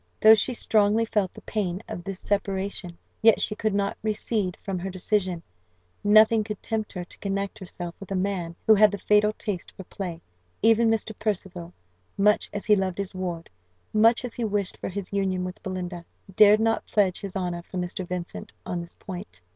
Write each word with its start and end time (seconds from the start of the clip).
Though 0.19 0.33
she 0.33 0.55
strongly 0.55 1.05
felt 1.05 1.31
the 1.35 1.43
pain 1.43 1.83
of 1.87 2.03
this 2.03 2.19
separation, 2.19 2.97
yet 3.21 3.39
she 3.39 3.53
could 3.53 3.75
not 3.75 3.99
recede 4.01 4.57
from 4.63 4.79
her 4.79 4.89
decision: 4.89 5.43
nothing 6.03 6.43
could 6.43 6.59
tempt 6.63 6.91
her 6.93 7.03
to 7.03 7.19
connect 7.19 7.59
herself 7.59 7.93
with 7.99 8.09
a 8.09 8.15
man 8.15 8.55
who 8.65 8.73
had 8.73 8.89
the 8.89 8.97
fatal 8.97 9.31
taste 9.33 9.71
for 9.73 9.83
play. 9.83 10.19
Even 10.63 10.89
Mr. 10.89 11.11
Percival, 11.19 11.71
much 12.17 12.49
as 12.51 12.65
he 12.65 12.75
loved 12.75 12.97
his 12.97 13.13
ward, 13.13 13.47
much 13.93 14.25
as 14.25 14.33
he 14.33 14.43
wished 14.43 14.77
for 14.77 14.89
his 14.89 15.13
union 15.13 15.43
with 15.43 15.61
Belinda, 15.61 16.03
dared 16.35 16.59
not 16.59 16.87
pledge 16.87 17.19
his 17.21 17.35
honour 17.35 17.61
for 17.61 17.77
Mr. 17.77 18.03
Vincent 18.07 18.51
on 18.65 18.81
this 18.81 18.95
point. 18.95 19.39